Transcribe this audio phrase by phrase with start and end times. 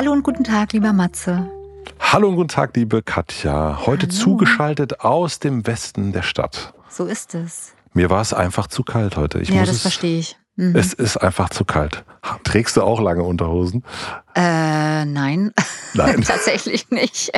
[0.00, 1.46] Hallo und guten Tag, lieber Matze.
[2.00, 3.80] Hallo und guten Tag, liebe Katja.
[3.84, 4.18] Heute Hallo.
[4.18, 6.72] zugeschaltet aus dem Westen der Stadt.
[6.88, 7.74] So ist es.
[7.92, 9.40] Mir war es einfach zu kalt heute.
[9.40, 10.38] Ich ja, muss das es, verstehe ich.
[10.56, 10.74] Mhm.
[10.74, 12.02] Es ist einfach zu kalt.
[12.44, 13.84] Trägst du auch lange Unterhosen?
[14.34, 15.52] Äh, nein.
[15.92, 16.22] Nein.
[16.26, 17.30] Tatsächlich nicht.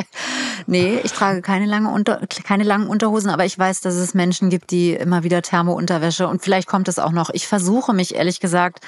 [0.65, 4.49] Nee, ich trage keine, lange Unter keine langen Unterhosen, aber ich weiß, dass es Menschen
[4.49, 7.29] gibt, die immer wieder Thermounterwäsche und vielleicht kommt es auch noch.
[7.31, 8.79] Ich versuche mich ehrlich gesagt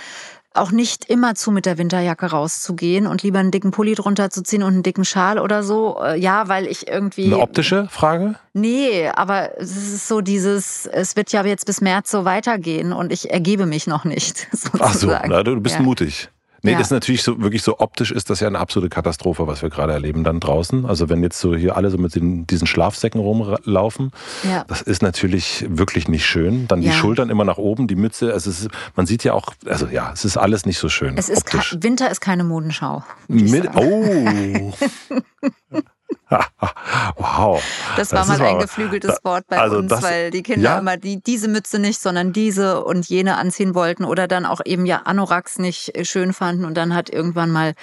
[0.58, 4.44] auch nicht immer zu mit der Winterjacke rauszugehen und lieber einen dicken Pulli drunter zu
[4.44, 6.00] ziehen und einen dicken Schal oder so.
[6.02, 7.26] Äh, Ja, weil ich irgendwie.
[7.26, 8.36] Eine optische Frage?
[8.54, 13.12] Nee, aber es ist so dieses, es wird ja jetzt bis März so weitergehen und
[13.12, 14.48] ich ergebe mich noch nicht.
[14.52, 14.80] Sozusagen.
[14.82, 15.82] Ach so, na, du bist Ja.
[15.82, 16.30] mutig.
[16.66, 16.78] Nee, Ja.
[16.80, 19.70] das ist natürlich so, wirklich so optisch ist das ja eine absolute Katastrophe, was wir
[19.70, 20.86] gerade erleben dann draußen.
[20.86, 24.12] Also wenn jetzt so hier alle so mit den, diesen Schlafsäcken rumlaufen,
[24.44, 24.66] Ja.
[24.68, 26.68] das ist natürlich wirklich nicht schön.
[26.68, 26.94] Dann die Ja.
[26.94, 30.26] Schultern immer nach oben, die Mütze, also ist, man sieht ja auch, also ja, es
[30.26, 31.18] ist alles nicht so schön.
[31.18, 31.46] Es ist
[31.84, 33.04] Winter ist keine Modenschau.
[33.28, 34.74] Mit, oh.
[37.18, 37.62] wow.
[37.98, 40.80] Das war ist mal ein geflügeltes Wort bei also uns, das- weil die Kinder ja?
[40.80, 44.86] immer die, diese Mütze nicht, sondern diese und jene anziehen wollten oder dann auch eben
[44.86, 46.66] ja Anoraks nicht äh, schön fanden.
[46.66, 47.74] Und dann hat irgendwann mal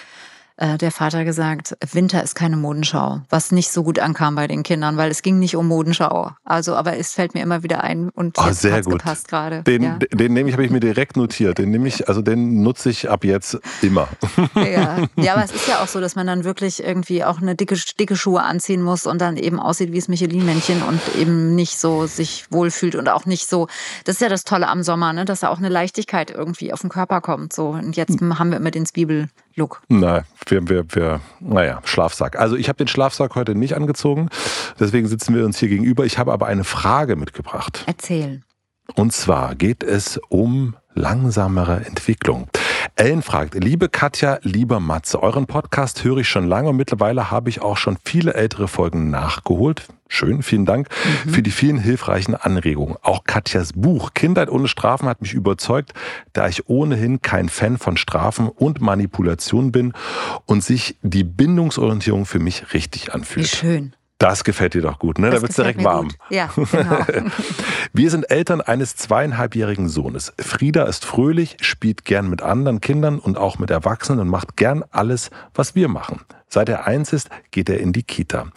[0.56, 4.62] äh, der Vater gesagt, Winter ist keine Modenschau, was nicht so gut ankam bei den
[4.62, 6.32] Kindern, weil es ging nicht um Modenschau.
[6.44, 8.98] Also, aber es fällt mir immer wieder ein und jetzt sehr hat's gut.
[8.98, 9.62] gepasst gerade.
[9.62, 9.98] Den, ja.
[10.12, 11.58] den nehme ich, habe ich mir direkt notiert.
[11.58, 14.08] Den nehme ich, also den nutze ich ab jetzt immer.
[14.54, 14.98] Ja.
[15.16, 17.76] ja, aber es ist ja auch so, dass man dann wirklich irgendwie auch eine dicke,
[17.98, 22.06] dicke Schuhe anziehen muss und dann eben aussieht wie das Michelin-Männchen und eben nicht so
[22.06, 23.68] sich wohlfühlt und auch nicht so.
[24.04, 25.24] Das ist ja das Tolle am Sommer, ne?
[25.24, 27.52] dass da auch eine Leichtigkeit irgendwie auf den Körper kommt.
[27.52, 28.38] So und jetzt Hm.
[28.38, 28.86] haben wir immer den
[29.52, 29.82] Zwiebel-Look.
[29.88, 32.38] Nein, wir, wir, wir, naja, Schlafsack.
[32.38, 34.28] Also ich habe den Schlafsack heute nicht angezogen,
[34.80, 36.04] deswegen sitzen wir uns hier gegenüber.
[36.04, 37.84] Ich habe aber eine Frage mitgebracht.
[37.86, 38.42] Erzähl.
[38.94, 42.48] Und zwar geht es um langsamere Entwicklung.
[42.94, 47.48] Ellen fragt, liebe Katja, lieber Matze, euren Podcast höre ich schon lange und mittlerweile habe
[47.48, 49.88] ich auch schon viele ältere Folgen nachgeholt.
[50.08, 50.92] Schön, vielen Dank
[51.26, 52.96] für die vielen hilfreichen Anregungen.
[53.00, 55.94] Auch Katjas Buch Kindheit ohne Strafen hat mich überzeugt,
[56.34, 59.94] da ich ohnehin kein Fan von Strafen und Manipulation bin
[60.44, 63.48] und sich die Bindungsorientierung für mich richtig Wie anfühlt.
[63.48, 63.94] schön.
[64.22, 65.30] Das gefällt dir doch gut, ne?
[65.30, 66.08] Das da wird's gefällt direkt warm.
[66.08, 66.16] gut.
[66.30, 67.30] Ja, genau.
[67.92, 70.32] Wir sind Eltern eines zweieinhalbjährigen Sohnes.
[70.38, 74.84] Frieda ist fröhlich, spielt gern mit anderen Kindern und auch mit Erwachsenen und macht gern
[74.92, 76.20] alles, was wir machen.
[76.52, 78.48] Seit er eins ist, geht er in die Kita.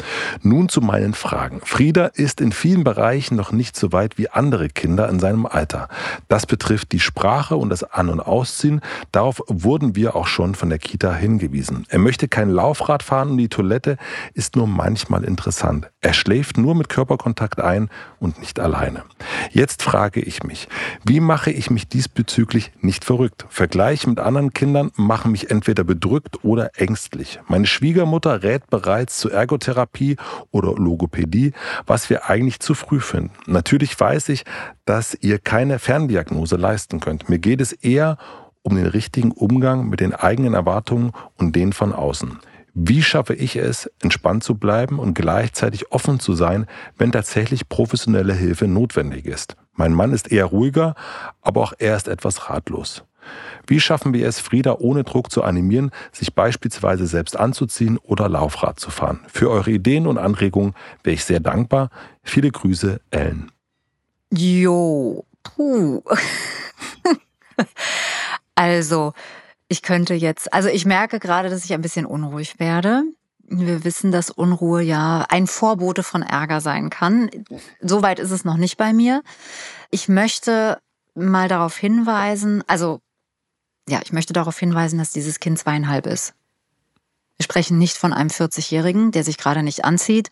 [0.41, 1.61] Nun zu meinen Fragen.
[1.63, 5.87] Frieda ist in vielen Bereichen noch nicht so weit wie andere Kinder in seinem Alter.
[6.27, 8.81] Das betrifft die Sprache und das An- und Ausziehen.
[9.13, 11.85] Darauf wurden wir auch schon von der Kita hingewiesen.
[11.87, 13.95] Er möchte kein Laufrad fahren und die Toilette
[14.33, 15.89] ist nur manchmal interessant.
[16.01, 17.89] Er schläft nur mit Körperkontakt ein
[18.19, 19.03] und nicht alleine.
[19.51, 20.67] Jetzt frage ich mich,
[21.05, 23.45] wie mache ich mich diesbezüglich nicht verrückt?
[23.47, 27.39] Vergleiche mit anderen Kindern machen mich entweder bedrückt oder ängstlich.
[27.47, 30.17] Meine rät bereits zur Ergotherapie
[30.51, 31.53] oder Logopädie,
[31.85, 33.31] was wir eigentlich zu früh finden.
[33.45, 34.45] Natürlich weiß ich,
[34.85, 37.29] dass ihr keine Ferndiagnose leisten könnt.
[37.29, 38.17] Mir geht es eher
[38.61, 42.39] um den richtigen Umgang mit den eigenen Erwartungen und denen von außen.
[42.73, 46.65] Wie schaffe ich es, entspannt zu bleiben und gleichzeitig offen zu sein,
[46.97, 49.55] wenn tatsächlich professionelle Hilfe notwendig ist?
[49.75, 50.95] Mein Mann ist eher ruhiger,
[51.41, 53.05] aber auch er ist etwas ratlos.
[53.67, 58.79] Wie schaffen wir es, Frieda ohne Druck zu animieren, sich beispielsweise selbst anzuziehen oder Laufrad
[58.79, 59.21] zu fahren?
[59.27, 60.73] Für eure Ideen und Anregungen
[61.03, 61.89] wäre ich sehr dankbar.
[62.23, 63.51] Viele Grüße, Ellen.
[64.31, 66.01] Jo, puh.
[68.55, 69.13] also,
[69.67, 73.03] ich könnte jetzt, also ich merke gerade, dass ich ein bisschen unruhig werde.
[73.47, 77.29] Wir wissen, dass Unruhe ja ein Vorbote von Ärger sein kann.
[77.79, 79.21] Soweit ist es noch nicht bei mir.
[79.91, 80.79] Ich möchte
[81.13, 83.01] mal darauf hinweisen, also
[83.87, 86.33] ja, ich möchte darauf hinweisen, dass dieses Kind zweieinhalb ist.
[87.37, 90.31] Wir sprechen nicht von einem 40-Jährigen, der sich gerade nicht anzieht,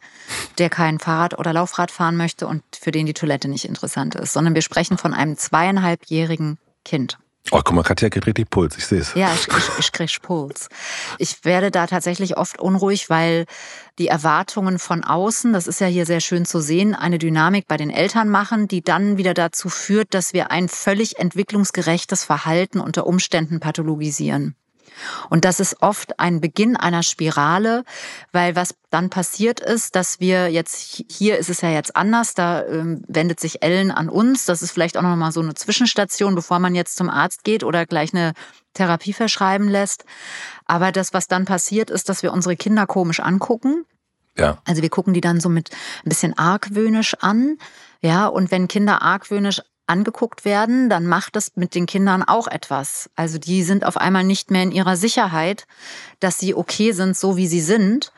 [0.58, 4.32] der kein Fahrrad oder Laufrad fahren möchte und für den die Toilette nicht interessant ist,
[4.32, 7.18] sondern wir sprechen von einem zweieinhalbjährigen Kind.
[7.52, 9.14] Oh, guck mal, Katja kriegt richtig Puls, ich sehe es.
[9.16, 10.70] Ja, ich, ich, ich kriege Puls.
[11.18, 13.46] Ich werde da tatsächlich oft unruhig, weil
[14.00, 17.76] die Erwartungen von außen, das ist ja hier sehr schön zu sehen, eine Dynamik bei
[17.78, 23.06] den Eltern machen, die dann wieder dazu führt, dass wir ein völlig entwicklungsgerechtes Verhalten unter
[23.06, 24.56] Umständen pathologisieren.
[25.30, 27.84] Und das ist oft ein Beginn einer Spirale,
[28.32, 32.64] weil was dann passiert ist, dass wir jetzt, hier ist es ja jetzt anders, da
[32.66, 34.46] ähm, wendet sich Ellen an uns.
[34.46, 37.86] Das ist vielleicht auch nochmal so eine Zwischenstation, bevor man jetzt zum Arzt geht oder
[37.86, 38.34] gleich eine
[38.74, 40.06] Therapie verschreiben lässt.
[40.66, 43.86] Aber das, was dann passiert, ist, dass wir unsere Kinder komisch angucken.
[44.38, 44.58] Ja.
[44.66, 45.70] Also wir gucken die dann so mit
[46.04, 47.58] ein bisschen argwöhnisch an.
[48.02, 53.10] Ja, und wenn Kinder argwöhnisch angeguckt werden, dann macht es mit den Kindern auch etwas.
[53.16, 55.66] Also die sind auf einmal nicht mehr in ihrer Sicherheit,
[56.20, 58.12] dass sie okay sind, so wie sie sind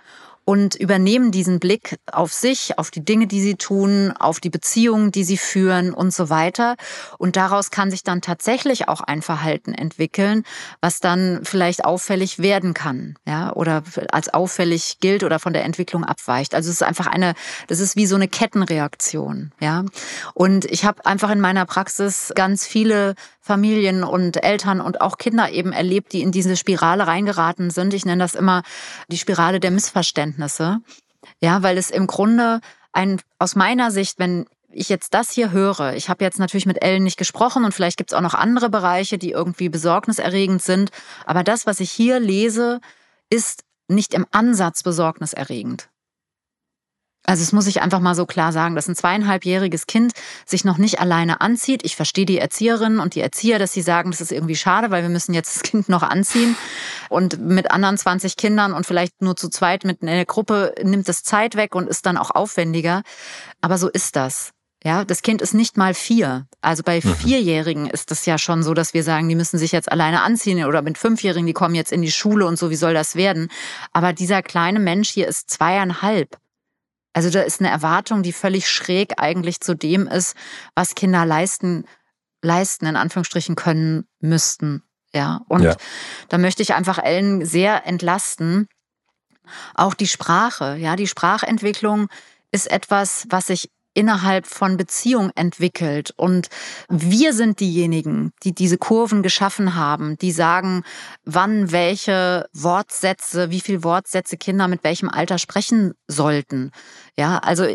[0.45, 5.11] und übernehmen diesen Blick auf sich, auf die Dinge, die sie tun, auf die Beziehungen,
[5.11, 6.75] die sie führen und so weiter.
[7.17, 10.43] Und daraus kann sich dann tatsächlich auch ein Verhalten entwickeln,
[10.81, 16.03] was dann vielleicht auffällig werden kann, ja, oder als auffällig gilt oder von der Entwicklung
[16.03, 16.53] abweicht.
[16.53, 17.33] Also es ist einfach eine,
[17.67, 19.83] das ist wie so eine Kettenreaktion, ja.
[20.35, 25.51] Und ich habe einfach in meiner Praxis ganz viele Familien und Eltern und auch Kinder
[25.51, 27.93] eben erlebt, die in diese Spirale reingeraten sind.
[27.93, 28.63] Ich nenne das immer
[29.07, 30.34] die Spirale der Missverständnisse.
[31.39, 32.61] Ja, weil es im Grunde
[32.93, 36.81] ein, aus meiner Sicht, wenn ich jetzt das hier höre, ich habe jetzt natürlich mit
[36.81, 40.91] Ellen nicht gesprochen und vielleicht gibt es auch noch andere Bereiche, die irgendwie besorgniserregend sind,
[41.25, 42.81] aber das, was ich hier lese,
[43.29, 45.89] ist nicht im Ansatz besorgniserregend.
[47.25, 50.13] Also es muss ich einfach mal so klar sagen, dass ein zweieinhalbjähriges Kind
[50.45, 51.83] sich noch nicht alleine anzieht.
[51.83, 55.01] Ich verstehe die Erzieherinnen und die Erzieher, dass sie sagen, das ist irgendwie schade, weil
[55.01, 56.55] wir müssen jetzt das Kind noch anziehen.
[57.09, 61.23] Und mit anderen 20 Kindern und vielleicht nur zu zweit mit einer Gruppe nimmt es
[61.23, 63.01] Zeit weg und ist dann auch aufwendiger.
[63.61, 64.51] Aber so ist das.
[64.83, 66.45] Ja, das Kind ist nicht mal vier.
[66.61, 67.15] Also bei mhm.
[67.15, 70.63] Vierjährigen ist das ja schon so, dass wir sagen, die müssen sich jetzt alleine anziehen
[70.63, 73.49] oder mit Fünfjährigen, die kommen jetzt in die Schule und so, wie soll das werden?
[73.93, 76.37] Aber dieser kleine Mensch hier ist zweieinhalb.
[77.15, 80.35] Also da ist eine Erwartung, die völlig schräg eigentlich zu dem ist,
[80.75, 81.85] was Kinder leisten,
[82.41, 84.83] leisten, in Anführungsstrichen können müssten.
[85.13, 85.39] Ja.
[85.47, 85.77] Und ja.
[86.27, 88.67] da möchte ich einfach Ellen sehr entlasten.
[89.75, 92.09] Auch die Sprache, ja, die Sprachentwicklung
[92.51, 96.13] ist etwas, was sich innerhalb von Beziehung entwickelt.
[96.15, 96.49] Und
[96.87, 100.83] wir sind diejenigen, die diese Kurven geschaffen haben, die sagen,
[101.23, 106.71] wann welche Wortsätze, wie viel Wortsätze Kinder mit welchem Alter sprechen sollten.
[107.17, 107.65] Ja, also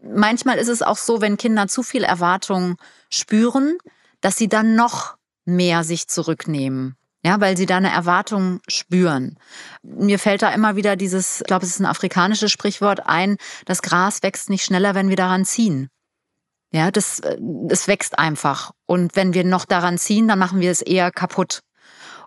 [0.00, 2.76] manchmal ist es auch so, wenn Kinder zu viel Erwartung
[3.10, 3.78] spüren,
[4.20, 9.38] dass sie dann noch mehr sich zurücknehmen ja, weil sie da eine Erwartung spüren.
[9.82, 13.36] Mir fällt da immer wieder dieses, ich glaube, es ist ein afrikanisches Sprichwort ein,
[13.66, 15.88] das Gras wächst nicht schneller, wenn wir daran ziehen.
[16.70, 17.20] Ja, das,
[17.70, 18.72] es wächst einfach.
[18.86, 21.60] Und wenn wir noch daran ziehen, dann machen wir es eher kaputt.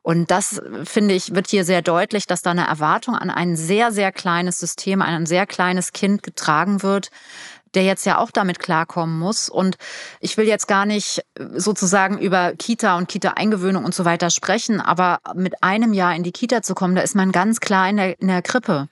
[0.03, 3.91] Und das, finde ich, wird hier sehr deutlich, dass da eine Erwartung an ein sehr,
[3.91, 7.11] sehr kleines System, an ein sehr kleines Kind getragen wird,
[7.75, 9.49] der jetzt ja auch damit klarkommen muss.
[9.49, 9.77] Und
[10.19, 15.19] ich will jetzt gar nicht sozusagen über Kita und Kita-Eingewöhnung und so weiter sprechen, aber
[15.35, 18.19] mit einem Jahr in die Kita zu kommen, da ist man ganz klar in der,
[18.19, 18.87] in der Krippe.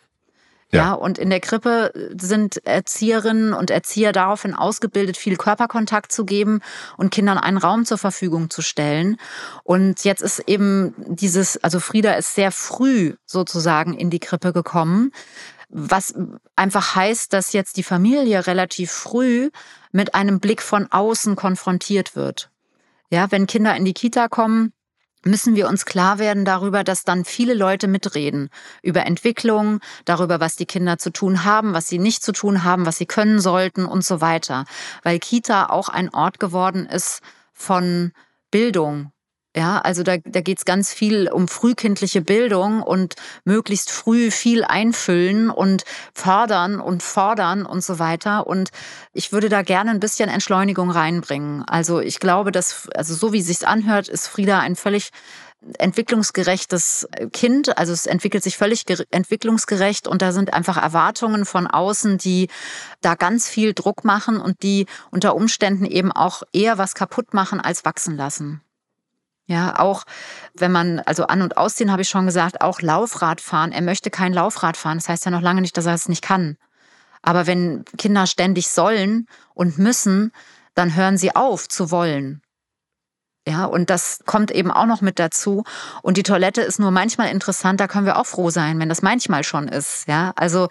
[0.72, 0.84] Ja.
[0.84, 6.62] ja, und in der Krippe sind Erzieherinnen und Erzieher daraufhin ausgebildet, viel Körperkontakt zu geben
[6.96, 9.18] und Kindern einen Raum zur Verfügung zu stellen.
[9.64, 15.12] Und jetzt ist eben dieses, also Frieda ist sehr früh sozusagen in die Krippe gekommen
[15.70, 16.14] was
[16.56, 19.50] einfach heißt, dass jetzt die Familie relativ früh
[19.92, 22.50] mit einem Blick von außen konfrontiert wird.
[23.12, 24.74] Ja, wenn Kinder in die Kita kommen,
[25.24, 28.50] müssen wir uns klar werden darüber, dass dann viele Leute mitreden
[28.82, 32.86] über Entwicklung, darüber, was die Kinder zu tun haben, was sie nicht zu tun haben,
[32.86, 34.66] was sie können sollten und so weiter.
[35.04, 37.22] Weil Kita auch ein Ort geworden ist
[37.54, 38.12] von
[38.52, 39.12] Bildung,
[39.60, 44.64] ja, also da, da geht es ganz viel um frühkindliche Bildung und möglichst früh viel
[44.64, 48.48] einfüllen und fördern und fordern und so weiter.
[48.48, 48.70] Und
[49.12, 51.66] ich würde da gerne ein bisschen Entschleunigung reinbringen.
[51.68, 55.10] Also ich glaube, dass, also so wie es sich anhört, ist Frieda ein völlig
[55.78, 57.78] entwicklungsgerechtes Kind.
[57.78, 62.48] Also es entwickelt sich völlig entwicklungsgerecht und da sind einfach Erwartungen von außen, die
[63.02, 67.60] da ganz viel Druck machen und die unter Umständen eben auch eher was kaputt machen
[67.60, 68.62] als wachsen lassen.
[69.50, 70.04] Ja, auch
[70.54, 73.72] wenn man, also an- und ausziehen habe ich schon gesagt, auch Laufrad fahren.
[73.72, 75.00] Er möchte kein Laufrad fahren.
[75.00, 76.56] Das heißt ja noch lange nicht, dass er es nicht kann.
[77.24, 79.26] Aber wenn Kinder ständig sollen
[79.56, 80.32] und müssen,
[80.76, 82.44] dann hören sie auf zu wollen.
[83.50, 85.64] Ja, und das kommt eben auch noch mit dazu.
[86.04, 89.02] Und die Toilette ist nur manchmal interessant, da können wir auch froh sein, wenn das
[89.02, 90.08] manchmal schon ist.
[90.08, 90.68] Ja, also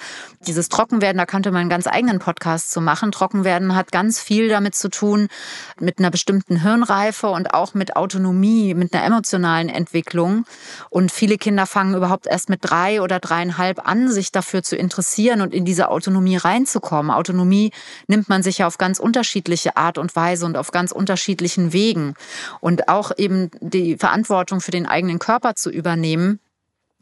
[0.46, 3.10] dieses Trockenwerden, da könnte man einen ganz eigenen Podcast zu machen.
[3.10, 5.26] Trockenwerden hat ganz viel damit zu tun,
[5.80, 10.44] mit einer bestimmten Hirnreife und auch mit Autonomie, mit einer emotionalen Entwicklung.
[10.88, 15.40] Und viele Kinder fangen überhaupt erst mit drei oder dreieinhalb an, sich dafür zu interessieren
[15.40, 17.10] und in diese Autonomie reinzukommen.
[17.10, 17.72] Autonomie
[18.06, 22.14] nimmt man sich ja auf ganz unterschiedliche Art und Weise und auf ganz unterschiedlichen Wegen.
[22.88, 26.40] Auch eben die Verantwortung für den eigenen Körper zu übernehmen,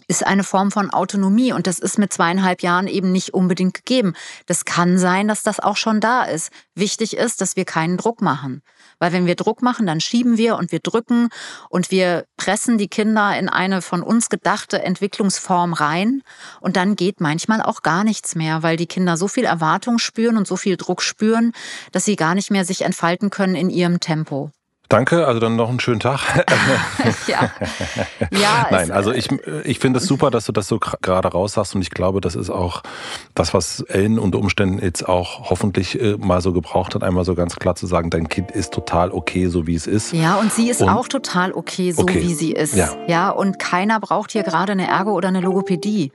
[0.08, 4.14] ist eine Form von Autonomie und das ist mit zweieinhalb Jahren eben nicht unbedingt gegeben.
[4.46, 6.50] Das kann sein, dass das auch schon da ist.
[6.74, 8.62] Wichtig ist, dass wir keinen Druck machen.
[8.98, 11.28] Weil wenn wir Druck machen, dann schieben wir und wir drücken
[11.68, 16.22] und wir pressen die Kinder in eine von uns gedachte Entwicklungsform rein
[16.60, 20.36] und dann geht manchmal auch gar nichts mehr, weil die Kinder so viel Erwartung spüren
[20.36, 21.52] und so viel Druck spüren,
[21.92, 24.50] dass sie gar nicht mehr sich entfalten können in ihrem Tempo.
[24.88, 26.20] Danke, also dann noch einen schönen Tag.
[27.26, 27.50] ja.
[28.30, 29.28] ja Nein, also ich,
[29.64, 32.36] ich finde es super, dass du das so gerade raus sagst und ich glaube, das
[32.36, 32.82] ist auch
[33.34, 37.34] das, was Ellen unter Umständen jetzt auch hoffentlich äh, mal so gebraucht hat, einmal so
[37.34, 40.12] ganz klar zu sagen, dein Kind ist total okay, so wie es ist.
[40.12, 42.22] Ja, und sie ist und, auch total okay, so okay.
[42.22, 42.74] wie sie ist.
[42.74, 42.90] Ja.
[43.08, 46.12] ja, und keiner braucht hier gerade eine Ergo oder eine Logopädie.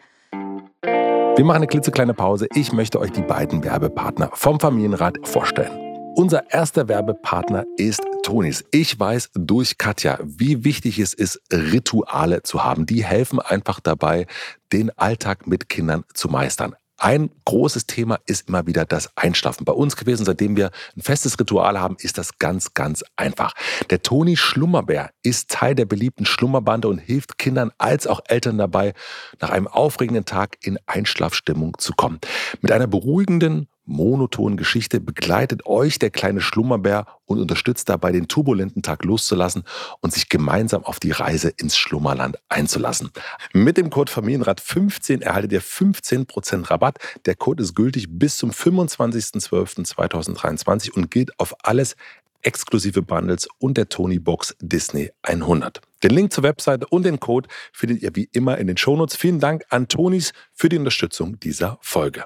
[1.36, 2.48] Wir machen eine klitzekleine Pause.
[2.54, 5.72] Ich möchte euch die beiden Werbepartner vom Familienrat vorstellen.
[6.16, 8.64] Unser erster Werbepartner ist Tonis.
[8.72, 12.86] Ich weiß durch Katja, wie wichtig es ist, Rituale zu haben.
[12.86, 14.28] Die helfen einfach dabei,
[14.72, 16.76] den Alltag mit Kindern zu meistern.
[16.98, 19.66] Ein großes Thema ist immer wieder das Einschlafen.
[19.66, 23.54] Bei uns gewesen, seitdem wir ein festes Ritual haben, ist das ganz, ganz einfach.
[23.90, 28.94] Der Toni Schlummerbär ist Teil der beliebten Schlummerbande und hilft Kindern als auch Eltern dabei,
[29.40, 32.20] nach einem aufregenden Tag in Einschlafstimmung zu kommen.
[32.62, 38.82] Mit einer beruhigenden monotonen Geschichte begleitet euch der kleine Schlummerbär und unterstützt dabei, den turbulenten
[38.82, 39.64] Tag loszulassen
[40.00, 43.12] und sich gemeinsam auf die Reise ins Schlummerland einzulassen.
[43.54, 46.98] Mit dem Code Familienrat 15 erhaltet ihr 15% Rabatt.
[47.26, 51.96] Der Code ist gültig bis zum 25.12.2023 und gilt auf alles
[52.42, 55.82] exklusive Bundles und der Tony Box Disney 100.
[56.04, 59.16] Den Link zur Webseite und den Code findet ihr wie immer in den Shownotes.
[59.16, 62.26] Vielen Dank an Tonis für die Unterstützung dieser Folge.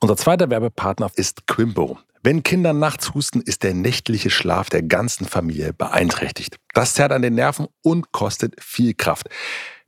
[0.00, 1.98] Unser zweiter Werbepartner ist Quimbo.
[2.22, 6.56] Wenn Kinder nachts husten, ist der nächtliche Schlaf der ganzen Familie beeinträchtigt.
[6.74, 9.28] Das zerrt an den Nerven und kostet viel Kraft.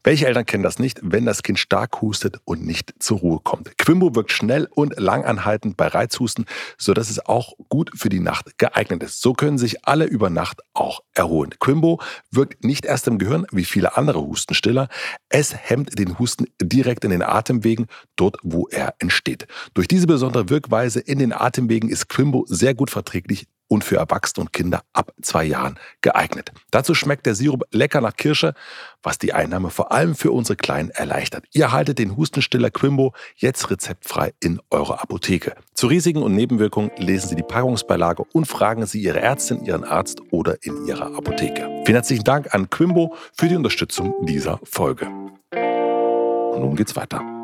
[0.04, 3.76] Welche Eltern kennen das nicht, wenn das Kind stark hustet und nicht zur Ruhe kommt?
[3.78, 6.46] Quimbo wirkt schnell und langanhaltend bei Reizhusten,
[6.78, 9.20] sodass es auch gut für die Nacht geeignet ist.
[9.20, 11.54] So können sich alle über Nacht auch erholen.
[11.58, 12.00] Quimbo
[12.30, 14.88] wirkt nicht erst im Gehirn wie viele andere Hustenstiller.
[15.28, 19.48] Es hemmt den Husten direkt in den Atemwegen, dort wo er entsteht.
[19.74, 24.44] Durch diese besondere Wirkweise in den Atemwegen ist Quimbo sehr gut verträglich und für Erwachsene
[24.44, 26.52] und Kinder ab zwei Jahren geeignet.
[26.70, 28.54] Dazu schmeckt der Sirup lecker nach Kirsche,
[29.02, 31.44] was die Einnahme vor allem für unsere Kleinen erleichtert.
[31.52, 35.54] Ihr haltet den Hustenstiller Quimbo jetzt rezeptfrei in eurer Apotheke.
[35.74, 40.20] Zu Risiken und Nebenwirkungen lesen Sie die Packungsbeilage und fragen Sie Ihre Ärztin, Ihren Arzt
[40.30, 41.62] oder in Ihrer Apotheke.
[41.84, 45.06] Vielen herzlichen Dank an Quimbo für die Unterstützung dieser Folge.
[45.06, 47.37] Und nun geht's weiter.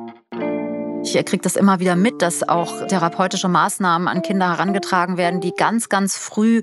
[1.05, 5.53] Ich kriege das immer wieder mit, dass auch therapeutische Maßnahmen an Kinder herangetragen werden, die
[5.53, 6.63] ganz, ganz früh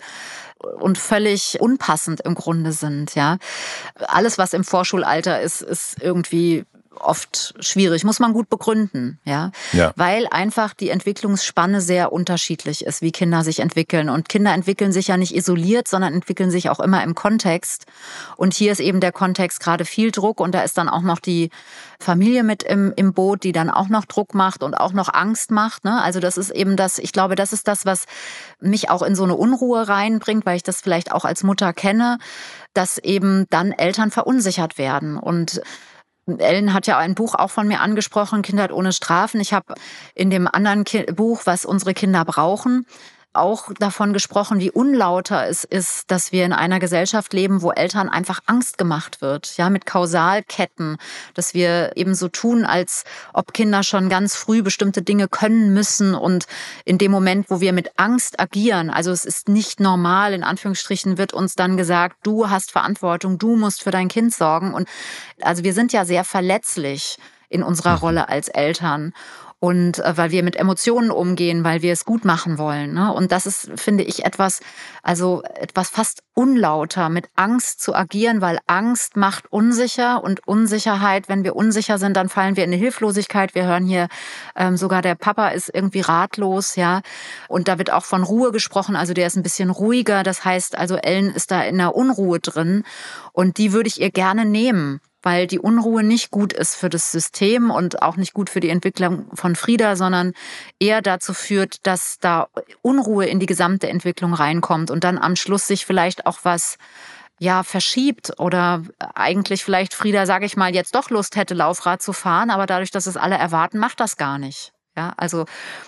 [0.80, 3.38] und völlig unpassend im Grunde sind, ja.
[4.00, 6.66] Alles, was im Vorschulalter ist, ist irgendwie
[7.00, 9.52] oft schwierig, muss man gut begründen, ja?
[9.72, 14.92] ja, weil einfach die Entwicklungsspanne sehr unterschiedlich ist, wie Kinder sich entwickeln und Kinder entwickeln
[14.92, 17.86] sich ja nicht isoliert, sondern entwickeln sich auch immer im Kontext
[18.36, 21.20] und hier ist eben der Kontext gerade viel Druck und da ist dann auch noch
[21.20, 21.50] die
[22.00, 25.52] Familie mit im, im Boot, die dann auch noch Druck macht und auch noch Angst
[25.52, 26.02] macht, ne?
[26.02, 28.06] Also das ist eben das, ich glaube, das ist das, was
[28.60, 32.18] mich auch in so eine Unruhe reinbringt, weil ich das vielleicht auch als Mutter kenne,
[32.74, 35.62] dass eben dann Eltern verunsichert werden und
[36.40, 39.40] Ellen hat ja ein Buch auch von mir angesprochen, Kindheit ohne Strafen.
[39.40, 39.76] Ich habe
[40.16, 40.86] in dem anderen
[41.16, 42.86] Buch, was unsere Kinder brauchen,
[43.34, 48.10] auch davon gesprochen, wie unlauter es ist, dass wir in einer Gesellschaft leben, wo Eltern
[48.10, 50.98] einfach Angst gemacht wird, ja, mit Kausalketten,
[51.34, 56.14] dass wir eben so tun, als ob Kinder schon ganz früh bestimmte Dinge können müssen
[56.14, 56.46] und
[56.84, 61.18] in dem Moment, wo wir mit Angst agieren, also es ist nicht normal, in Anführungsstrichen
[61.18, 64.90] wird uns dann gesagt, du hast Verantwortung, du musst für dein Kind sorgen und
[65.42, 68.00] also wir sind ja sehr verletzlich in unserer mhm.
[68.00, 69.14] Rolle als Eltern.
[69.62, 72.96] Und äh, weil wir mit Emotionen umgehen, weil wir es gut machen wollen.
[72.96, 73.14] Ne?
[73.14, 74.60] Und das ist, finde ich, etwas,
[75.04, 81.44] also etwas fast unlauter, mit Angst zu agieren, weil Angst macht unsicher und Unsicherheit, wenn
[81.44, 83.54] wir unsicher sind, dann fallen wir in eine Hilflosigkeit.
[83.54, 84.08] Wir hören hier
[84.56, 87.02] ähm, sogar, der Papa ist irgendwie ratlos, ja.
[87.48, 90.24] Und da wird auch von Ruhe gesprochen, also der ist ein bisschen ruhiger.
[90.24, 92.84] Das heißt, also Ellen ist da in einer Unruhe drin
[93.32, 97.12] und die würde ich ihr gerne nehmen weil die Unruhe nicht gut ist für das
[97.12, 100.34] System und auch nicht gut für die Entwicklung von Frieda, sondern
[100.80, 102.48] eher dazu führt, dass da
[102.82, 106.78] Unruhe in die gesamte Entwicklung reinkommt und dann am Schluss sich vielleicht auch was
[107.40, 108.84] ja verschiebt oder
[109.16, 112.92] eigentlich vielleicht Frieda, sage ich mal, jetzt doch Lust hätte, Laufrad zu fahren, aber dadurch,
[112.92, 114.74] dass es alle erwarten, macht das gar nicht.
[114.96, 115.46] Ja, also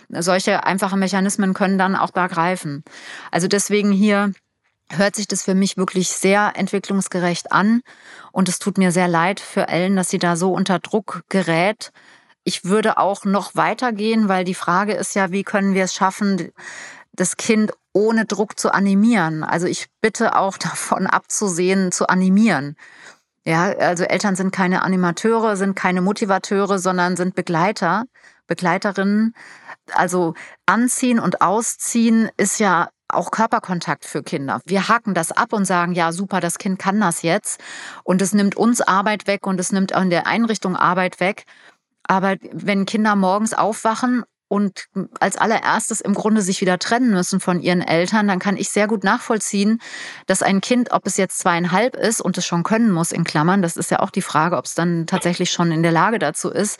[0.10, 2.84] solche einfachen Mechanismen können dann auch da greifen.
[3.32, 4.32] Also deswegen hier
[4.98, 7.82] hört sich das für mich wirklich sehr entwicklungsgerecht an.
[8.32, 11.92] Und es tut mir sehr leid für Ellen, dass sie da so unter Druck gerät.
[12.44, 16.52] Ich würde auch noch weitergehen, weil die Frage ist ja, wie können wir es schaffen,
[17.14, 19.44] das Kind ohne Druck zu animieren?
[19.44, 22.76] Also ich bitte auch davon abzusehen, zu animieren.
[23.46, 28.06] Ja, also Eltern sind keine Animateure, sind keine Motivateure, sondern sind Begleiter,
[28.48, 29.36] Begleiterinnen.
[29.92, 30.34] Also
[30.66, 34.62] anziehen und ausziehen ist ja auch Körperkontakt für Kinder.
[34.66, 37.62] Wir haken das ab und sagen, ja, super, das Kind kann das jetzt.
[38.04, 41.46] Und es nimmt uns Arbeit weg und es nimmt auch in der Einrichtung Arbeit weg.
[42.04, 44.86] Aber wenn Kinder morgens aufwachen und
[45.20, 48.88] als allererstes im Grunde sich wieder trennen müssen von ihren Eltern, dann kann ich sehr
[48.88, 49.82] gut nachvollziehen,
[50.28, 53.62] dass ein Kind, ob es jetzt zweieinhalb ist und es schon können muss, in Klammern,
[53.62, 56.50] das ist ja auch die Frage, ob es dann tatsächlich schon in der Lage dazu
[56.52, 56.80] ist,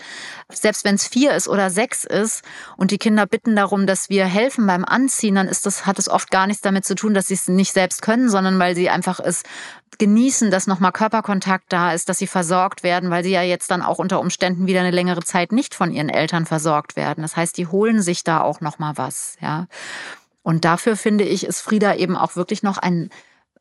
[0.52, 2.44] selbst wenn es vier ist oder sechs ist
[2.78, 6.10] und die Kinder bitten darum, dass wir helfen beim Anziehen, dann ist das, hat es
[6.10, 8.90] oft gar nichts damit zu tun, dass sie es nicht selbst können, sondern weil sie
[8.90, 9.44] einfach es
[10.00, 13.82] genießen, dass nochmal Körperkontakt da ist, dass sie versorgt werden, weil sie ja jetzt dann
[13.82, 17.22] auch unter Umständen wieder eine längere Zeit nicht von ihren Eltern versorgt werden.
[17.22, 19.68] Das heißt, die holen sich da auch nochmal was, ja.
[20.44, 23.10] Und dafür finde ich, ist Frieda eben auch wirklich noch ein,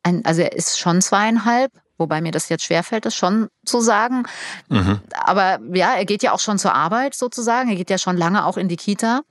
[0.03, 4.23] ein also er ist schon zweieinhalb, wobei mir das jetzt schwerfällt, das schon zu sagen.
[4.67, 4.99] Mhm.
[5.23, 7.69] Aber ja, er geht ja auch schon zur Arbeit sozusagen.
[7.69, 9.21] Er geht ja schon lange auch in die Kita.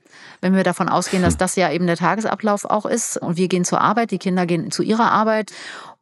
[0.41, 3.65] Wenn wir davon ausgehen, dass das ja eben der Tagesablauf auch ist und wir gehen
[3.65, 5.51] zur Arbeit, die Kinder gehen zu ihrer Arbeit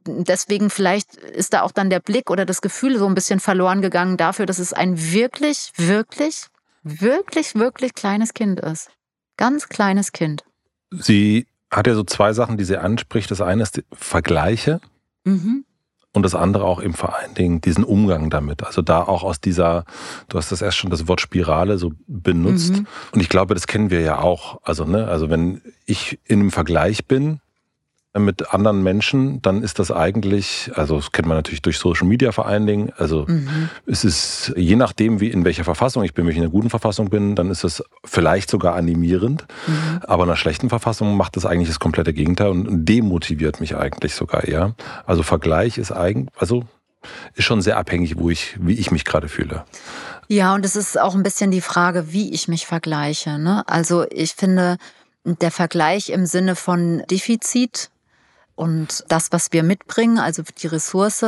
[0.05, 3.81] deswegen vielleicht ist da auch dann der Blick oder das Gefühl so ein bisschen verloren
[3.81, 6.47] gegangen dafür, dass es ein wirklich, wirklich,
[6.83, 8.89] wirklich, wirklich kleines Kind ist.
[9.37, 10.43] Ganz kleines Kind.
[10.91, 13.31] Sie hat ja so zwei Sachen, die sie anspricht.
[13.31, 14.81] Das eine ist Vergleiche.
[15.23, 15.65] Mhm.
[16.13, 18.63] Und das andere auch eben vor allen Dingen diesen Umgang damit.
[18.63, 19.85] Also da auch aus dieser,
[20.27, 22.73] du hast das erst schon das Wort Spirale so benutzt.
[22.73, 22.87] Mhm.
[23.13, 24.59] Und ich glaube, das kennen wir ja auch.
[24.63, 27.39] Also, ne, also wenn ich in einem Vergleich bin,
[28.17, 32.33] mit anderen Menschen, dann ist das eigentlich, also das kennt man natürlich durch Social Media
[32.33, 33.69] vor allen Dingen, also mhm.
[33.85, 36.69] es ist je nachdem, wie in welcher Verfassung ich bin, wenn ich in einer guten
[36.69, 40.01] Verfassung bin, dann ist es vielleicht sogar animierend, mhm.
[40.01, 44.13] aber in einer schlechten Verfassung macht das eigentlich das komplette Gegenteil und demotiviert mich eigentlich
[44.13, 44.75] sogar eher.
[45.05, 46.65] Also Vergleich ist eigentlich, also
[47.35, 49.63] ist schon sehr abhängig, wo ich, wie ich mich gerade fühle.
[50.27, 53.39] Ja, und es ist auch ein bisschen die Frage, wie ich mich vergleiche.
[53.39, 53.63] Ne?
[53.67, 54.77] Also ich finde,
[55.23, 57.89] der Vergleich im Sinne von Defizit
[58.55, 61.25] und das, was wir mitbringen, also die Ressource,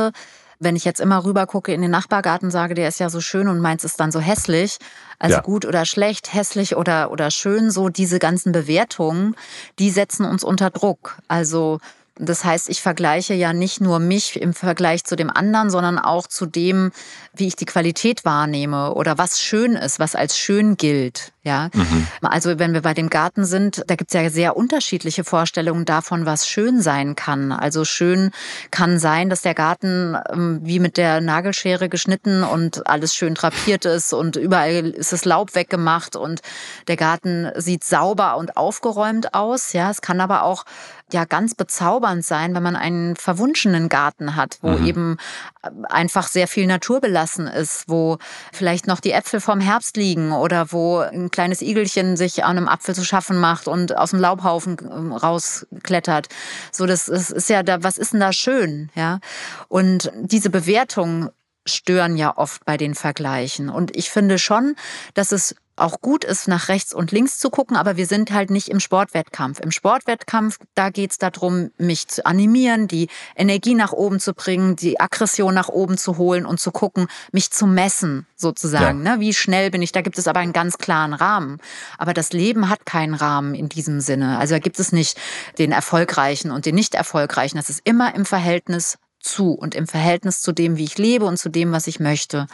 [0.60, 3.48] wenn ich jetzt immer rüber gucke in den Nachbargarten, sage, der ist ja so schön
[3.48, 4.78] und meins ist dann so hässlich,
[5.18, 5.40] also ja.
[5.42, 9.36] gut oder schlecht, hässlich oder, oder schön, so diese ganzen Bewertungen,
[9.78, 11.18] die setzen uns unter Druck.
[11.28, 11.80] Also
[12.16, 16.28] das heißt, ich vergleiche ja nicht nur mich im Vergleich zu dem anderen, sondern auch
[16.28, 16.92] zu dem,
[17.36, 21.32] wie ich die Qualität wahrnehme oder was schön ist, was als schön gilt.
[21.46, 22.06] Ja, mhm.
[22.22, 26.24] also wenn wir bei dem Garten sind, da gibt es ja sehr unterschiedliche Vorstellungen davon,
[26.24, 27.52] was schön sein kann.
[27.52, 28.30] Also schön
[28.70, 33.84] kann sein, dass der Garten ähm, wie mit der Nagelschere geschnitten und alles schön drapiert
[33.84, 36.40] ist und überall ist das Laub weggemacht und
[36.88, 39.74] der Garten sieht sauber und aufgeräumt aus.
[39.74, 40.64] Ja, es kann aber auch
[41.12, 44.86] ja ganz bezaubernd sein, wenn man einen verwunschenen Garten hat, wo mhm.
[44.86, 45.16] eben
[45.62, 48.18] äh, einfach sehr viel Natur belassen ist, wo
[48.52, 52.68] vielleicht noch die Äpfel vom Herbst liegen oder wo ein kleines Igelchen sich an einem
[52.68, 56.28] Apfel zu schaffen macht und aus dem Laubhaufen ähm, rausklettert.
[56.70, 59.20] So, das ist ja da, was ist denn da schön, ja?
[59.68, 61.30] Und diese Bewertung
[61.66, 63.70] stören ja oft bei den Vergleichen.
[63.70, 64.76] Und ich finde schon,
[65.14, 68.50] dass es auch gut ist, nach rechts und links zu gucken, aber wir sind halt
[68.50, 69.60] nicht im Sportwettkampf.
[69.60, 75.00] Im Sportwettkampf, da geht's darum, mich zu animieren, die Energie nach oben zu bringen, die
[75.00, 79.04] Aggression nach oben zu holen und zu gucken, mich zu messen, sozusagen.
[79.04, 79.16] Ja.
[79.16, 79.20] Ne?
[79.20, 79.92] Wie schnell bin ich?
[79.92, 81.58] Da gibt es aber einen ganz klaren Rahmen.
[81.98, 84.38] Aber das Leben hat keinen Rahmen in diesem Sinne.
[84.38, 85.18] Also da gibt es nicht
[85.58, 87.56] den Erfolgreichen und den Nicht-Erfolgreichen.
[87.56, 91.38] Das ist immer im Verhältnis zu und im Verhältnis zu dem, wie ich lebe und
[91.38, 92.46] zu dem, was ich möchte.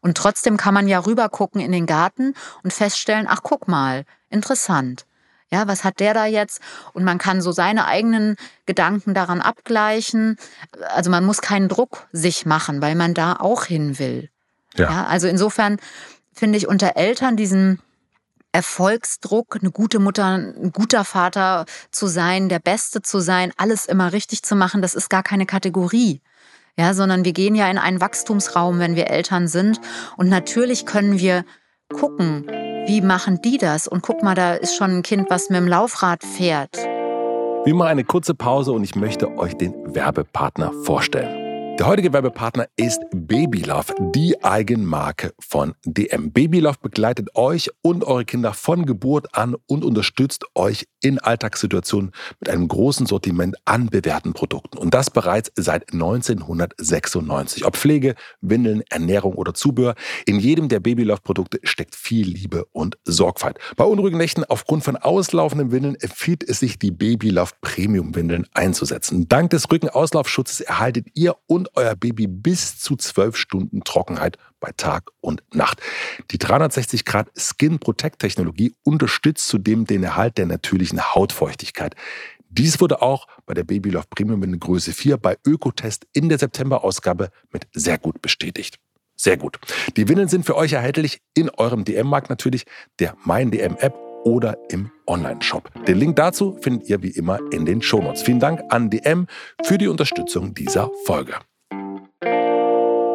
[0.00, 4.04] Und trotzdem kann man ja rüber gucken in den Garten und feststellen, ach guck mal,
[4.30, 5.06] interessant.
[5.50, 6.60] Ja, was hat der da jetzt?
[6.92, 8.36] Und man kann so seine eigenen
[8.66, 10.36] Gedanken daran abgleichen.
[10.94, 14.28] Also man muss keinen Druck sich machen, weil man da auch hin will.
[14.76, 14.90] Ja.
[14.90, 15.78] ja also insofern
[16.34, 17.80] finde ich unter Eltern diesen
[18.52, 24.12] Erfolgsdruck, eine gute Mutter, ein guter Vater zu sein, der Beste zu sein, alles immer
[24.12, 26.20] richtig zu machen, das ist gar keine Kategorie.
[26.76, 29.80] Ja, sondern wir gehen ja in einen Wachstumsraum, wenn wir Eltern sind.
[30.16, 31.44] Und natürlich können wir
[31.92, 32.46] gucken,
[32.86, 33.88] wie machen die das?
[33.88, 36.76] Und guck mal, da ist schon ein Kind, was mit dem Laufrad fährt.
[36.76, 41.47] Wir machen eine kurze Pause und ich möchte euch den Werbepartner vorstellen.
[41.78, 46.32] Der heutige Werbepartner ist Babylove, die Eigenmarke von DM.
[46.32, 52.10] Babylove begleitet euch und eure Kinder von Geburt an und unterstützt euch in Alltagssituationen
[52.40, 54.76] mit einem großen Sortiment an bewährten Produkten.
[54.76, 57.64] Und das bereits seit 1996.
[57.64, 59.94] Ob Pflege, Windeln, Ernährung oder Zubehör,
[60.26, 63.56] in jedem der Babylove-Produkte steckt viel Liebe und Sorgfalt.
[63.76, 69.28] Bei unruhigen Nächten aufgrund von auslaufenden Windeln empfiehlt es sich, die Babylove Premium-Windeln einzusetzen.
[69.28, 75.10] Dank des Rückenauslaufschutzes erhaltet ihr und euer Baby bis zu zwölf Stunden Trockenheit bei Tag
[75.20, 75.80] und Nacht.
[76.30, 81.94] Die 360 Grad Skin Protect Technologie unterstützt zudem den Erhalt der natürlichen Hautfeuchtigkeit.
[82.50, 87.30] Dies wurde auch bei der Babylove Premium in Größe 4 bei Ökotest in der September-Ausgabe
[87.52, 88.78] mit sehr gut bestätigt.
[89.16, 89.58] Sehr gut.
[89.96, 92.64] Die Windeln sind für euch erhältlich in eurem DM-Markt natürlich,
[93.00, 95.70] der Mein DM App oder im Online-Shop.
[95.86, 98.22] Den Link dazu findet ihr wie immer in den Shownotes.
[98.22, 99.26] Vielen Dank an DM
[99.64, 101.34] für die Unterstützung dieser Folge.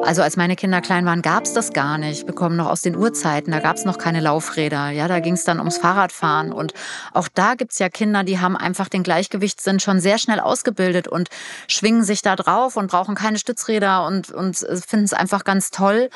[0.05, 2.27] Also als meine Kinder klein waren, gab es das gar nicht.
[2.27, 4.89] Wir kommen noch aus den Urzeiten, da gab es noch keine Laufräder.
[4.89, 6.51] Ja, da ging es dann ums Fahrradfahren.
[6.51, 6.73] Und
[7.13, 11.07] auch da gibt es ja Kinder, die haben einfach den Gleichgewichtssinn schon sehr schnell ausgebildet
[11.07, 11.29] und
[11.67, 16.09] schwingen sich da drauf und brauchen keine Stützräder und, und finden es einfach ganz toll.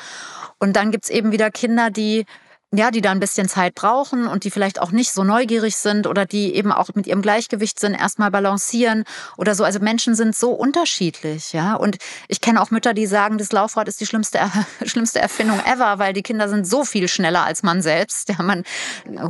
[0.58, 2.26] Und dann gibt es eben wieder Kinder, die
[2.70, 6.06] ja, die da ein bisschen Zeit brauchen und die vielleicht auch nicht so neugierig sind
[6.06, 9.04] oder die eben auch mit ihrem Gleichgewicht sind, erstmal balancieren
[9.38, 9.64] oder so.
[9.64, 11.74] Also Menschen sind so unterschiedlich, ja.
[11.76, 11.96] Und
[12.28, 14.38] ich kenne auch Mütter, die sagen, das Laufrad ist die schlimmste,
[14.84, 18.28] schlimmste Erfindung ever, weil die Kinder sind so viel schneller als man selbst.
[18.28, 18.64] Ja, man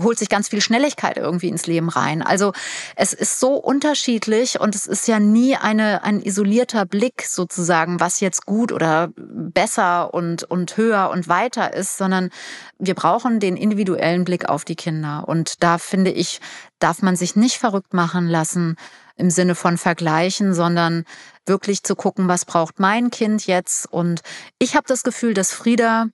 [0.03, 2.23] holt sich ganz viel Schnelligkeit irgendwie ins Leben rein.
[2.23, 2.53] Also
[2.97, 8.19] es ist so unterschiedlich und es ist ja nie eine, ein isolierter Blick sozusagen, was
[8.19, 12.31] jetzt gut oder besser und, und höher und weiter ist, sondern
[12.79, 15.27] wir brauchen den individuellen Blick auf die Kinder.
[15.27, 16.41] Und da finde ich,
[16.79, 18.77] darf man sich nicht verrückt machen lassen
[19.17, 21.05] im Sinne von Vergleichen, sondern
[21.45, 23.91] wirklich zu gucken, was braucht mein Kind jetzt.
[23.93, 24.23] Und
[24.59, 26.07] ich habe das Gefühl, dass Frieda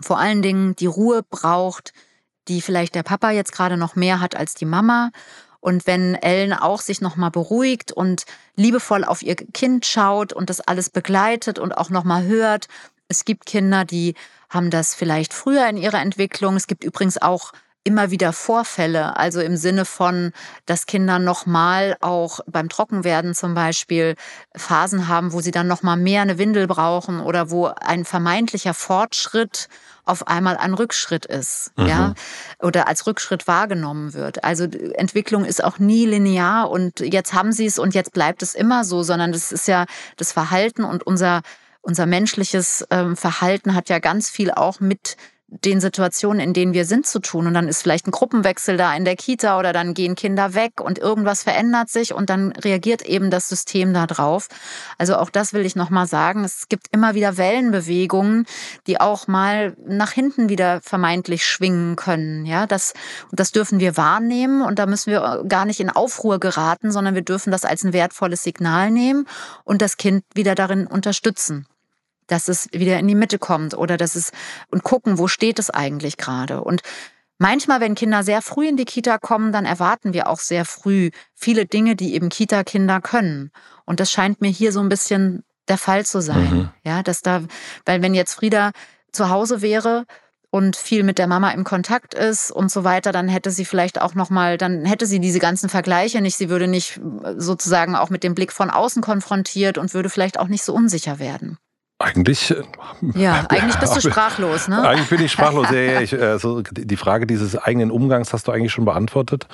[0.00, 1.92] vor allen Dingen die Ruhe braucht,
[2.48, 5.10] die vielleicht der Papa jetzt gerade noch mehr hat als die Mama.
[5.60, 8.24] Und wenn Ellen auch sich nochmal beruhigt und
[8.56, 12.66] liebevoll auf ihr Kind schaut und das alles begleitet und auch nochmal hört,
[13.10, 14.14] es gibt Kinder, die
[14.48, 16.56] haben das vielleicht früher in ihrer Entwicklung.
[16.56, 20.32] Es gibt übrigens auch immer wieder Vorfälle, also im Sinne von,
[20.66, 24.16] dass Kinder nochmal auch beim Trockenwerden zum Beispiel
[24.54, 29.68] Phasen haben, wo sie dann nochmal mehr eine Windel brauchen oder wo ein vermeintlicher Fortschritt
[30.04, 31.86] auf einmal ein Rückschritt ist, mhm.
[31.86, 32.14] ja,
[32.60, 34.44] oder als Rückschritt wahrgenommen wird.
[34.44, 38.54] Also Entwicklung ist auch nie linear und jetzt haben sie es und jetzt bleibt es
[38.54, 41.40] immer so, sondern das ist ja das Verhalten und unser
[41.82, 45.16] unser menschliches ähm, Verhalten hat ja ganz viel auch mit
[45.50, 47.46] den Situationen, in denen wir sind, zu tun.
[47.46, 50.80] Und dann ist vielleicht ein Gruppenwechsel da in der Kita oder dann gehen Kinder weg
[50.80, 54.48] und irgendwas verändert sich und dann reagiert eben das System da drauf.
[54.96, 56.44] Also auch das will ich nochmal sagen.
[56.44, 58.46] Es gibt immer wieder Wellenbewegungen,
[58.86, 62.46] die auch mal nach hinten wieder vermeintlich schwingen können.
[62.46, 62.94] Ja, das,
[63.32, 67.22] das dürfen wir wahrnehmen und da müssen wir gar nicht in Aufruhr geraten, sondern wir
[67.22, 69.26] dürfen das als ein wertvolles Signal nehmen
[69.64, 71.66] und das Kind wieder darin unterstützen
[72.30, 74.32] dass es wieder in die Mitte kommt oder dass es
[74.70, 76.62] und gucken, wo steht es eigentlich gerade.
[76.62, 76.82] Und
[77.38, 81.10] manchmal, wenn Kinder sehr früh in die Kita kommen, dann erwarten wir auch sehr früh
[81.34, 83.50] viele Dinge, die eben Kita-Kinder können.
[83.84, 86.50] Und das scheint mir hier so ein bisschen der Fall zu sein.
[86.50, 86.68] Mhm.
[86.84, 87.42] Ja, dass da,
[87.84, 88.70] weil wenn jetzt Frieda
[89.12, 90.06] zu Hause wäre,
[90.50, 94.00] und viel mit der Mama im Kontakt ist und so weiter, dann hätte sie vielleicht
[94.00, 97.00] auch noch mal, dann hätte sie diese ganzen Vergleiche nicht, sie würde nicht
[97.36, 101.20] sozusagen auch mit dem Blick von außen konfrontiert und würde vielleicht auch nicht so unsicher
[101.20, 101.56] werden.
[102.00, 102.50] Eigentlich.
[102.50, 102.62] Äh,
[103.14, 104.82] ja, eigentlich bist du sprachlos, ne?
[104.88, 105.70] Eigentlich bin ich sprachlos.
[105.70, 109.46] Ja, ja, ich, also die Frage dieses eigenen Umgangs hast du eigentlich schon beantwortet.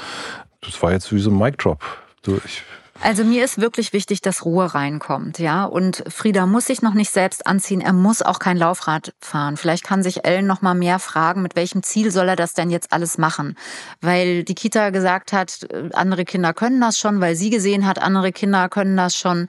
[0.62, 1.85] Das war jetzt wie so ein Mic Drop.
[2.22, 2.62] Du, ich,
[3.02, 5.64] Also mir ist wirklich wichtig, dass Ruhe reinkommt, ja.
[5.64, 7.80] Und Frieda muss sich noch nicht selbst anziehen.
[7.80, 9.56] Er muss auch kein Laufrad fahren.
[9.56, 12.70] Vielleicht kann sich Ellen noch mal mehr fragen, mit welchem Ziel soll er das denn
[12.70, 13.56] jetzt alles machen?
[14.00, 18.00] Weil die Kita gesagt hat, äh, andere Kinder können das schon, weil sie gesehen hat,
[18.00, 19.48] andere Kinder können das schon.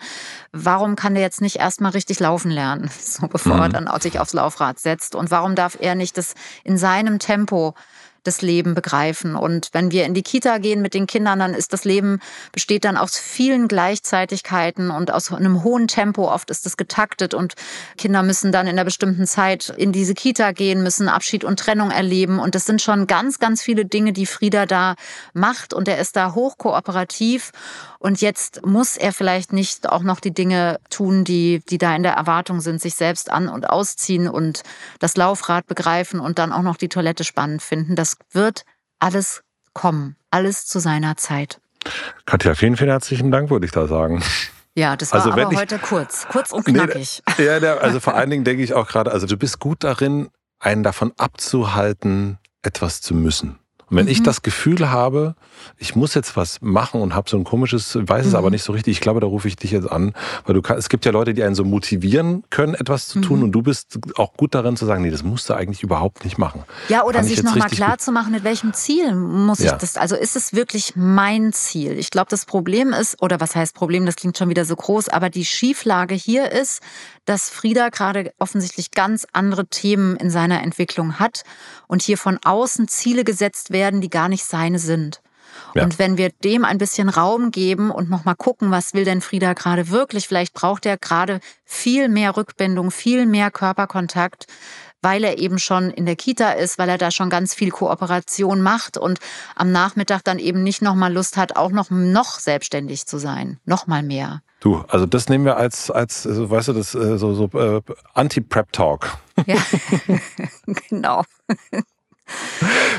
[0.51, 3.61] Warum kann der jetzt nicht erstmal richtig laufen lernen, so bevor mhm.
[3.61, 5.15] er dann sich aufs Laufrad setzt?
[5.15, 7.73] Und warum darf er nicht das in seinem Tempo
[8.27, 9.35] das Leben begreifen.
[9.35, 12.19] Und wenn wir in die Kita gehen mit den Kindern, dann ist das Leben,
[12.51, 16.29] besteht dann aus vielen Gleichzeitigkeiten und aus einem hohen Tempo.
[16.31, 17.53] Oft ist es getaktet und
[17.97, 21.91] Kinder müssen dann in einer bestimmten Zeit in diese Kita gehen, müssen Abschied und Trennung
[21.91, 22.39] erleben.
[22.39, 24.95] Und das sind schon ganz, ganz viele Dinge, die Frieda da
[25.33, 25.73] macht.
[25.73, 27.51] Und er ist da hochkooperativ.
[27.99, 32.03] Und jetzt muss er vielleicht nicht auch noch die Dinge tun, die, die da in
[32.03, 34.63] der Erwartung sind, sich selbst an- und ausziehen und
[34.99, 37.95] das Laufrad begreifen und dann auch noch die Toilette spannend finden.
[37.95, 38.63] Das wird
[38.99, 40.15] alles kommen.
[40.31, 41.59] Alles zu seiner Zeit.
[42.25, 44.21] Katja, vielen, vielen herzlichen Dank, würde ich da sagen.
[44.75, 47.23] Ja, das war also, aber ich, heute kurz, kurz und knackig.
[47.37, 50.29] Nee, ja, also vor allen Dingen denke ich auch gerade, also du bist gut darin,
[50.59, 53.57] einen davon abzuhalten, etwas zu müssen.
[53.89, 54.11] Und wenn mhm.
[54.11, 55.35] ich das Gefühl habe,
[55.77, 58.29] ich muss jetzt was machen und habe so ein komisches, weiß mhm.
[58.29, 60.13] es aber nicht so richtig, ich glaube, da rufe ich dich jetzt an,
[60.45, 63.37] weil du kannst, es gibt ja Leute, die einen so motivieren können, etwas zu tun
[63.37, 63.43] mhm.
[63.45, 66.37] und du bist auch gut darin zu sagen, nee, das musst du eigentlich überhaupt nicht
[66.37, 66.63] machen.
[66.89, 69.73] Ja, oder Kann sich nochmal klar zu machen, mit welchem Ziel muss ja.
[69.73, 71.93] ich das, also ist es wirklich mein Ziel?
[71.93, 75.07] Ich glaube, das Problem ist, oder was heißt Problem, das klingt schon wieder so groß,
[75.09, 76.81] aber die Schieflage hier ist,
[77.27, 81.43] dass Frieda gerade offensichtlich ganz andere Themen in seiner Entwicklung hat
[81.87, 85.21] und hier von außen Ziele gesetzt werden, die gar nicht seine sind.
[85.75, 85.83] Ja.
[85.83, 89.53] Und wenn wir dem ein bisschen Raum geben und nochmal gucken, was will denn Frieda
[89.53, 94.45] gerade wirklich, vielleicht braucht er gerade viel mehr Rückbindung, viel mehr Körperkontakt,
[95.01, 98.61] weil er eben schon in der Kita ist, weil er da schon ganz viel Kooperation
[98.61, 99.19] macht und
[99.55, 104.03] am Nachmittag dann eben nicht nochmal Lust hat, auch noch, noch selbstständig zu sein, nochmal
[104.03, 104.41] mehr.
[104.59, 107.81] Du, also das nehmen wir als, als so, weißt du, das äh, so, so äh,
[108.15, 109.17] Anti-Prep-Talk.
[109.45, 109.57] Ja,
[110.89, 111.23] genau.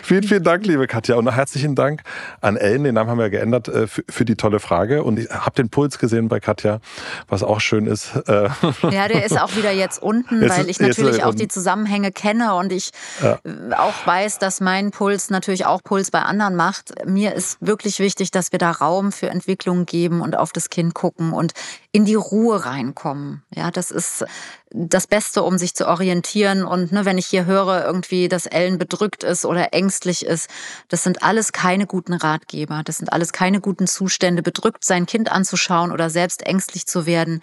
[0.03, 1.17] Vielen, vielen Dank, liebe Katja.
[1.17, 2.03] Und noch herzlichen Dank
[2.41, 5.03] an Ellen, den Namen haben wir geändert, äh, für, für die tolle Frage.
[5.03, 6.81] Und ich habe den Puls gesehen bei Katja,
[7.29, 8.17] was auch schön ist.
[8.27, 8.49] Äh,
[8.91, 12.55] ja, der ist auch wieder jetzt unten, jetzt, weil ich natürlich auch die Zusammenhänge kenne
[12.55, 12.91] und ich
[13.23, 13.39] ja.
[13.77, 17.07] auch weiß, dass mein Puls natürlich auch Puls bei anderen macht.
[17.07, 20.95] Mir ist wirklich wichtig, dass wir da Raum für Entwicklung geben und auf das Kind
[20.95, 21.53] gucken und
[21.93, 23.43] in die Ruhe reinkommen.
[23.55, 24.25] Ja, das ist
[24.71, 26.65] das Beste, um sich zu orientieren.
[26.65, 30.49] Und ne, wenn ich hier höre, irgendwie, dass Ellen bedrückt ist oder ängstlich ist,
[30.89, 32.83] das sind alles keine guten Ratgeber.
[32.85, 37.43] Das sind alles keine guten Zustände, bedrückt sein Kind anzuschauen oder selbst ängstlich zu werden,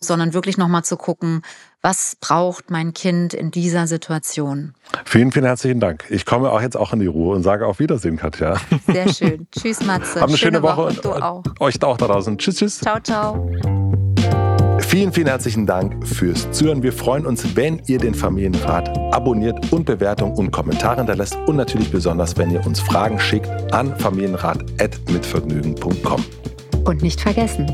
[0.00, 1.42] sondern wirklich nochmal zu gucken,
[1.82, 4.74] was braucht mein Kind in dieser Situation?
[5.04, 6.04] Vielen, vielen herzlichen Dank.
[6.10, 8.56] Ich komme auch jetzt auch in die Ruhe und sage auf Wiedersehen, Katja.
[8.86, 9.48] Sehr schön.
[9.50, 10.14] Tschüss, Matze.
[10.20, 11.42] Habt eine schöne, schöne Woche, Woche und du auch.
[11.58, 12.38] euch auch da draußen.
[12.38, 12.78] Tschüss, tschüss.
[12.78, 13.91] Ciao, ciao.
[14.86, 16.82] Vielen, vielen herzlichen Dank fürs Zuhören.
[16.82, 21.90] Wir freuen uns, wenn ihr den Familienrat abonniert und Bewertungen und Kommentare hinterlässt und natürlich
[21.90, 26.22] besonders, wenn ihr uns Fragen schickt an familienrat.mitvergnügen.com.
[26.84, 27.66] Und nicht vergessen,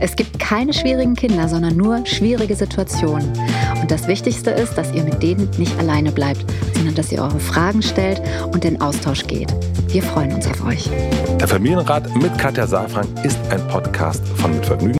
[0.00, 3.32] es gibt keine schwierigen Kinder, sondern nur schwierige Situationen.
[3.80, 7.40] Und das Wichtigste ist, dass ihr mit denen nicht alleine bleibt, sondern dass ihr eure
[7.40, 8.20] Fragen stellt
[8.52, 9.54] und in Austausch geht.
[9.88, 10.90] Wir freuen uns auf euch.
[11.40, 14.94] Der Familienrat mit Katja Safran ist ein Podcast von Mitvergnügen